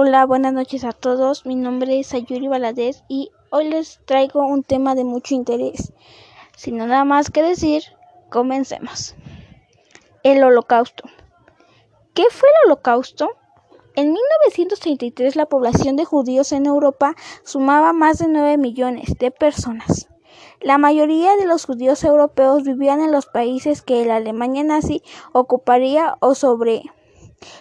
[0.00, 1.44] Hola, buenas noches a todos.
[1.44, 5.92] Mi nombre es Ayuri Valadez y hoy les traigo un tema de mucho interés.
[6.56, 7.82] Sin nada más que decir,
[8.30, 9.16] comencemos.
[10.22, 11.02] El Holocausto.
[12.14, 13.30] ¿Qué fue el Holocausto?
[13.96, 20.08] En 1933 la población de judíos en Europa sumaba más de 9 millones de personas.
[20.60, 25.02] La mayoría de los judíos europeos vivían en los países que la Alemania nazi
[25.32, 26.84] ocuparía o sobre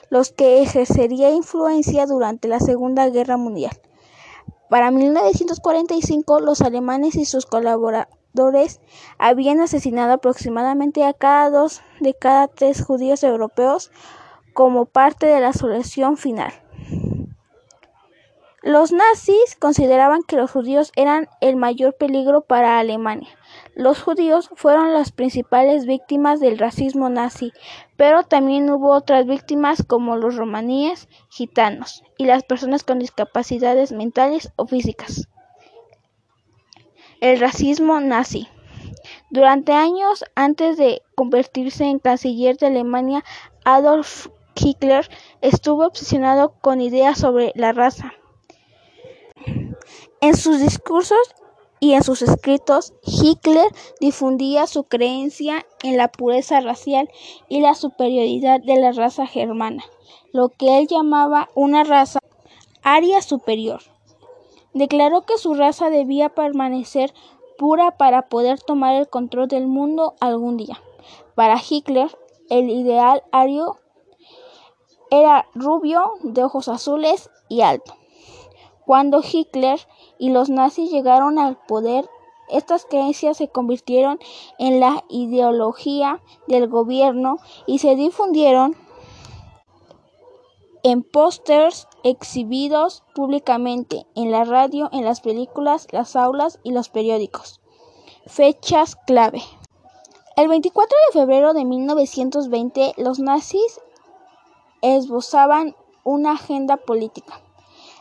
[0.09, 3.77] los que ejercería influencia durante la Segunda Guerra Mundial.
[4.69, 8.81] Para 1945, los alemanes y sus colaboradores
[9.17, 13.91] habían asesinado aproximadamente a cada dos de cada tres judíos europeos
[14.53, 16.53] como parte de la solución final.
[18.63, 23.29] Los nazis consideraban que los judíos eran el mayor peligro para Alemania.
[23.77, 27.53] Los judíos fueron las principales víctimas del racismo nazi,
[27.95, 34.51] pero también hubo otras víctimas como los romaníes, gitanos y las personas con discapacidades mentales
[34.55, 35.27] o físicas.
[37.21, 38.47] El racismo nazi.
[39.29, 43.23] Durante años antes de convertirse en canciller de Alemania,
[43.63, 45.07] Adolf Hitler
[45.41, 48.11] estuvo obsesionado con ideas sobre la raza.
[50.19, 51.19] En sus discursos
[51.79, 53.67] y en sus escritos, Hitler
[53.99, 57.09] difundía su creencia en la pureza racial
[57.49, 59.83] y la superioridad de la raza germana,
[60.31, 62.19] lo que él llamaba una raza
[62.83, 63.81] aria superior.
[64.73, 67.13] Declaró que su raza debía permanecer
[67.57, 70.81] pura para poder tomar el control del mundo algún día.
[71.35, 72.15] Para Hitler,
[72.49, 73.77] el ideal ario
[75.09, 77.93] era rubio, de ojos azules y alto.
[78.87, 79.81] Cuando Hitler
[80.17, 82.09] y los nazis llegaron al poder,
[82.47, 84.17] estas creencias se convirtieron
[84.59, 88.77] en la ideología del gobierno y se difundieron
[90.83, 97.59] en pósters exhibidos públicamente en la radio, en las películas, las aulas y los periódicos.
[98.25, 99.43] Fechas clave.
[100.37, 103.81] El 24 de febrero de 1920, los nazis
[104.81, 105.75] esbozaban
[106.05, 107.41] una agenda política.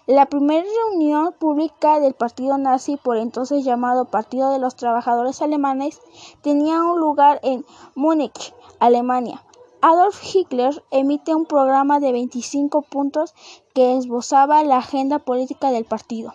[0.06, 6.00] La primera reunión pública del partido nazi, por entonces llamado Partido de los Trabajadores Alemanes,
[6.43, 9.43] tenía un lugar en Múnich, Alemania.
[9.83, 13.34] Adolf Hitler emite un programa de 25 puntos
[13.75, 16.34] que esbozaba la agenda política del partido.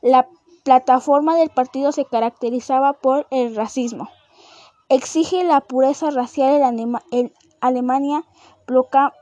[0.00, 0.26] La
[0.64, 4.08] plataforma del partido se caracterizaba por el racismo.
[4.88, 6.62] Exige la pureza racial
[7.10, 8.24] en, Alemania,
[8.64, 9.12] proclama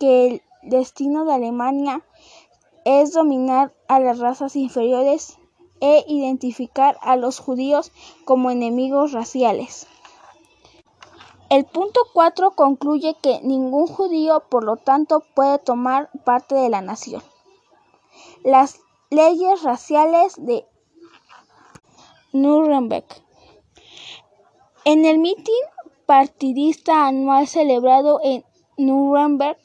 [0.00, 2.04] que el destino de Alemania
[2.84, 5.38] es dominar a las razas inferiores
[5.80, 7.92] e identificar a los judíos
[8.24, 9.86] como enemigos raciales.
[11.50, 16.80] El punto 4 concluye que ningún judío, por lo tanto, puede tomar parte de la
[16.80, 17.22] nación.
[18.42, 18.80] Las
[19.10, 20.64] leyes raciales de
[22.32, 23.04] Nuremberg.
[24.86, 25.54] En el mitin
[26.06, 28.44] partidista anual celebrado en
[28.78, 29.58] Nuremberg,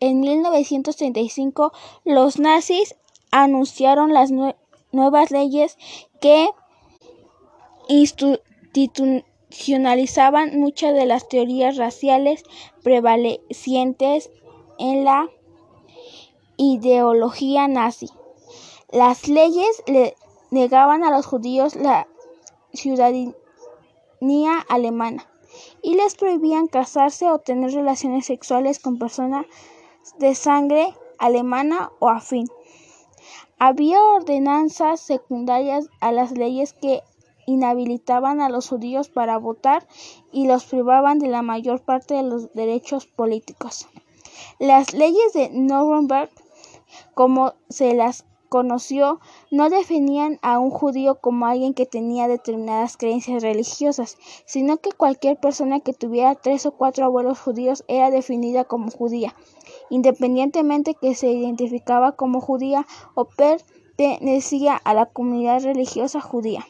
[0.00, 1.72] en 1935,
[2.04, 2.94] los nazis
[3.30, 4.30] anunciaron las
[4.92, 5.78] nuevas leyes
[6.20, 6.50] que
[7.88, 12.42] institucionalizaban muchas de las teorías raciales
[12.82, 14.30] prevalecientes
[14.78, 15.28] en la
[16.56, 18.08] ideología nazi.
[18.90, 20.16] Las leyes le
[20.50, 22.08] negaban a los judíos la
[22.72, 23.34] ciudadanía
[24.68, 25.28] alemana
[25.82, 29.46] y les prohibían casarse o tener relaciones sexuales con personas
[30.18, 32.46] de sangre alemana o afín.
[33.58, 37.02] Había ordenanzas secundarias a las leyes que
[37.46, 39.86] inhabilitaban a los judíos para votar
[40.32, 43.88] y los privaban de la mayor parte de los derechos políticos.
[44.58, 46.30] Las leyes de Nuremberg,
[47.14, 49.20] como se las conoció,
[49.50, 54.16] no definían a un judío como alguien que tenía determinadas creencias religiosas,
[54.46, 59.34] sino que cualquier persona que tuviera tres o cuatro abuelos judíos era definida como judía
[59.94, 66.66] independientemente que se identificaba como judía o pertenecía a la comunidad religiosa judía.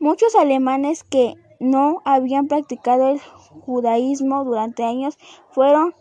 [0.00, 5.18] Muchos alemanes que no habían practicado el judaísmo durante años
[5.52, 5.94] fueron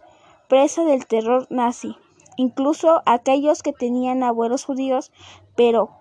[0.50, 1.96] presa del terror nazi.
[2.38, 5.12] Incluso aquellos que tenían abuelos judíos,
[5.56, 5.92] pero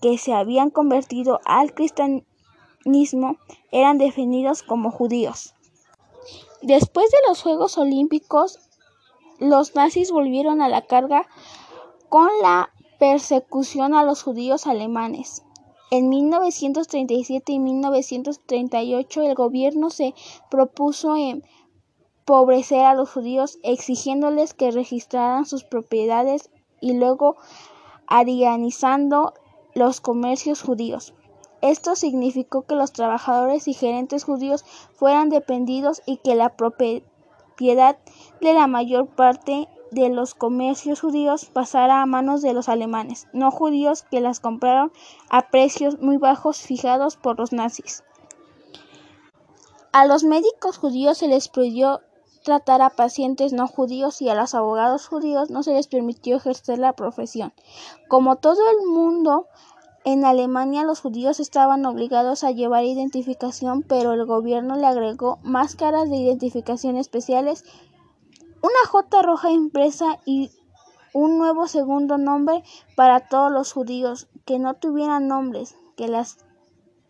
[0.00, 3.36] que se habían convertido al cristianismo,
[3.72, 5.52] eran definidos como judíos.
[6.62, 8.65] Después de los Juegos Olímpicos
[9.38, 11.26] los nazis volvieron a la carga
[12.08, 15.42] con la persecución a los judíos alemanes.
[15.90, 20.14] En 1937 y 1938 el gobierno se
[20.50, 26.50] propuso empobrecer a los judíos, exigiéndoles que registraran sus propiedades
[26.80, 27.36] y luego
[28.08, 29.34] arianizando
[29.74, 31.14] los comercios judíos.
[31.60, 37.02] Esto significó que los trabajadores y gerentes judíos fueran dependidos y que la propiedad
[37.58, 43.50] de la mayor parte de los comercios judíos pasara a manos de los alemanes, no
[43.50, 44.92] judíos que las compraron
[45.30, 48.02] a precios muy bajos fijados por los nazis.
[49.92, 52.00] A los médicos judíos se les prohibió
[52.44, 56.78] tratar a pacientes no judíos y a los abogados judíos no se les permitió ejercer
[56.78, 57.52] la profesión.
[58.08, 59.46] Como todo el mundo
[60.06, 66.08] en Alemania los judíos estaban obligados a llevar identificación, pero el gobierno le agregó máscaras
[66.08, 67.64] de identificación especiales,
[68.62, 70.52] una J roja impresa y
[71.12, 72.62] un nuevo segundo nombre
[72.94, 76.38] para todos los judíos que no tuvieran nombres que, las,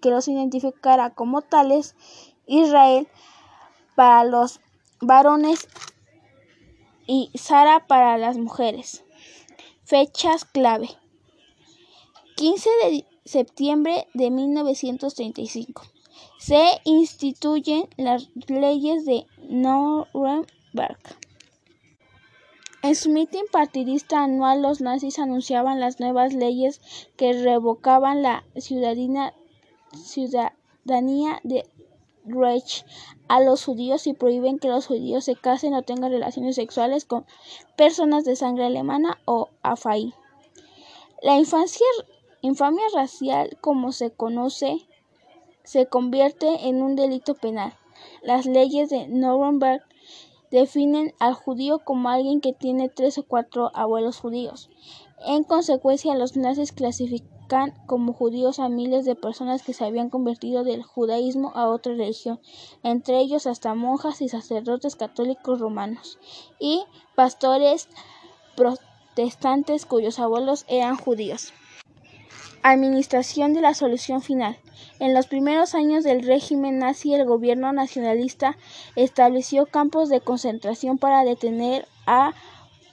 [0.00, 1.96] que los identificara como tales,
[2.46, 3.08] Israel
[3.94, 4.60] para los
[5.02, 5.68] varones
[7.06, 9.04] y Sara para las mujeres.
[9.84, 10.96] Fechas clave.
[12.36, 15.84] 15 de septiembre de 1935.
[16.38, 20.98] Se instituyen las leyes de Nuremberg.
[22.82, 26.82] En su mitin partidista anual, los nazis anunciaban las nuevas leyes
[27.16, 29.32] que revocaban la ciudadanía,
[31.42, 31.64] de
[32.26, 32.84] Reich
[33.28, 37.24] a los judíos y prohíben que los judíos se casen o tengan relaciones sexuales con
[37.78, 40.12] personas de sangre alemana o afai.
[41.22, 41.86] La infancia,
[42.46, 44.78] infamia racial, como se conoce,
[45.64, 47.74] se convierte en un delito penal.
[48.22, 49.82] Las leyes de Nuremberg
[50.50, 54.70] definen al judío como alguien que tiene tres o cuatro abuelos judíos.
[55.24, 60.62] En consecuencia, los nazis clasifican como judíos a miles de personas que se habían convertido
[60.62, 62.40] del judaísmo a otra religión,
[62.82, 66.18] entre ellos hasta monjas y sacerdotes católicos romanos
[66.58, 66.84] y
[67.14, 67.88] pastores
[68.56, 71.52] protestantes cuyos abuelos eran judíos.
[72.68, 74.58] Administración de la solución final.
[74.98, 78.58] En los primeros años del régimen nazi, el gobierno nacionalista
[78.96, 82.34] estableció campos de concentración para detener a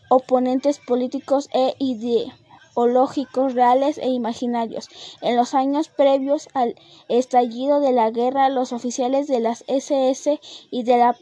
[0.10, 2.44] oponentes políticos e ideológicos
[2.76, 4.90] lógicos reales e imaginarios.
[5.22, 6.76] En los años previos al
[7.10, 11.18] estallido de la guerra, los oficiales de las SS y de la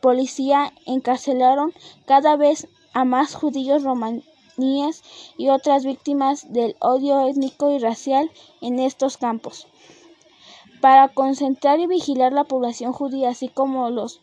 [0.00, 1.74] policía encarcelaron
[2.06, 3.82] cada vez a más judíos
[5.36, 8.30] y otras víctimas del odio étnico y racial
[8.60, 9.66] en estos campos.
[10.80, 14.20] Para concentrar y vigilar la población judía, así como los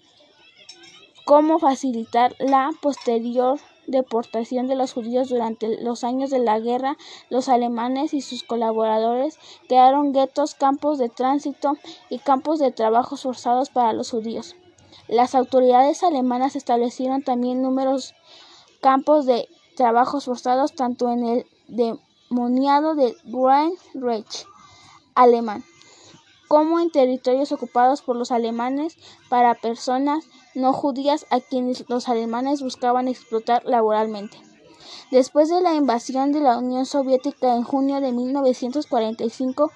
[1.25, 6.98] cómo facilitar la posterior deportación de los judíos durante los años de la guerra,
[7.30, 11.78] los alemanes y sus colaboradores crearon guetos, campos de tránsito
[12.10, 14.56] y campos de trabajos forzados para los judíos.
[15.07, 18.13] Las autoridades alemanas establecieron también numerosos
[18.81, 24.45] campos de trabajos forzados tanto en el demoniado de Grand Reich
[25.15, 25.63] alemán
[26.47, 28.97] como en territorios ocupados por los alemanes
[29.29, 30.25] para personas
[30.56, 34.38] no judías a quienes los alemanes buscaban explotar laboralmente.
[35.12, 39.71] Después de la invasión de la Unión Soviética en junio de 1945,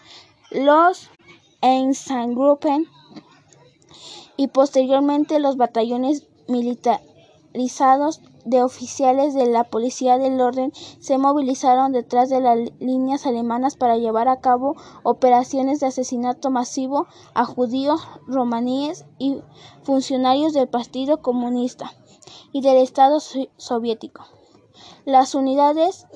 [0.51, 1.09] los
[1.61, 2.87] Einsatzgruppen
[4.37, 12.29] y posteriormente los batallones militarizados de oficiales de la Policía del Orden se movilizaron detrás
[12.29, 19.05] de las líneas alemanas para llevar a cabo operaciones de asesinato masivo a judíos, romaníes
[19.17, 19.41] y
[19.83, 21.91] funcionarios del Partido Comunista
[22.51, 23.19] y del Estado
[23.57, 24.25] soviético.
[25.05, 26.07] Las unidades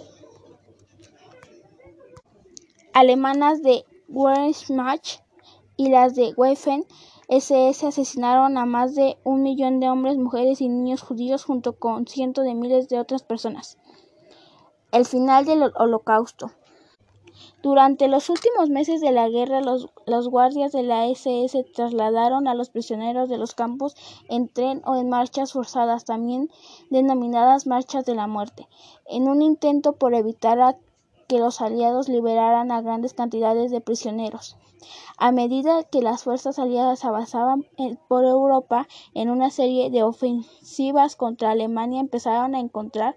[2.93, 5.21] alemanas de Wehrmacht
[5.77, 6.85] y las de Waffen
[7.27, 12.05] SS asesinaron a más de un millón de hombres, mujeres y niños judíos junto con
[12.05, 13.77] cientos de miles de otras personas.
[14.91, 16.51] El final del Holocausto.
[17.63, 22.53] Durante los últimos meses de la guerra, los, los, guardias de la SS trasladaron a
[22.53, 23.95] los prisioneros de los campos
[24.29, 26.51] en tren o en marchas forzadas, también
[26.91, 28.67] denominadas marchas de la muerte,
[29.07, 30.59] en un intento por evitar
[31.27, 34.57] que los aliados liberaran a grandes cantidades de prisioneros.
[35.17, 37.65] A medida que las fuerzas aliadas avanzaban
[38.07, 43.15] por Europa en una serie de ofensivas contra Alemania, empezaron a encontrar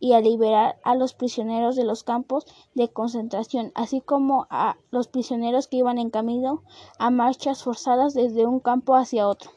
[0.00, 5.08] y a liberar a los prisioneros de los campos de concentración, así como a los
[5.08, 6.62] prisioneros que iban en camino
[6.98, 9.50] a marchas forzadas desde un campo hacia otro.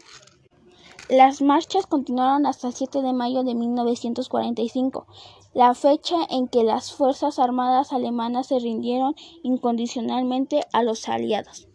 [1.10, 5.06] Las marchas continuaron hasta el 7 de mayo de 1945,
[5.54, 11.68] la fecha en que las Fuerzas Armadas alemanas se rindieron incondicionalmente a los aliados.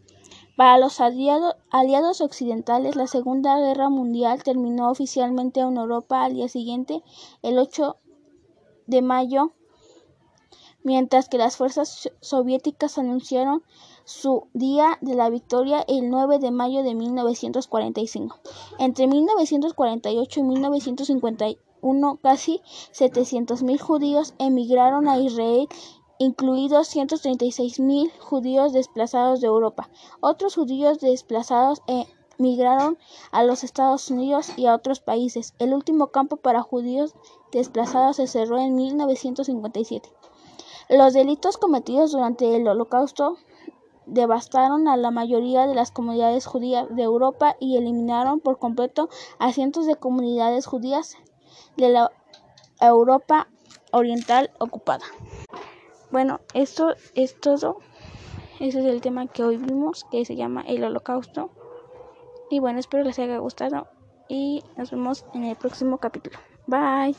[0.56, 7.02] Para los aliados occidentales, la Segunda Guerra Mundial terminó oficialmente en Europa al día siguiente,
[7.42, 7.98] el 8
[8.86, 9.52] de mayo,
[10.82, 13.62] mientras que las fuerzas soviéticas anunciaron
[14.04, 18.38] su día de la victoria el 9 de mayo de 1945.
[18.78, 20.42] Entre 1948 y
[21.82, 22.60] 1951, casi
[22.92, 25.68] 700.000 judíos emigraron a Israel
[26.18, 29.90] incluidos 136.000 judíos desplazados de Europa.
[30.20, 31.82] Otros judíos desplazados
[32.38, 32.98] emigraron
[33.32, 35.54] a los Estados Unidos y a otros países.
[35.58, 37.14] El último campo para judíos
[37.52, 40.10] desplazados se cerró en 1957.
[40.88, 43.36] Los delitos cometidos durante el Holocausto
[44.06, 49.52] devastaron a la mayoría de las comunidades judías de Europa y eliminaron por completo a
[49.52, 51.16] cientos de comunidades judías
[51.76, 52.10] de la
[52.80, 53.48] Europa
[53.92, 55.04] oriental ocupada.
[56.10, 57.78] Bueno, esto es todo.
[58.60, 61.50] Ese es el tema que hoy vimos, que se llama el holocausto.
[62.50, 63.88] Y bueno, espero les haya gustado
[64.28, 66.38] y nos vemos en el próximo capítulo.
[66.66, 67.14] Bye.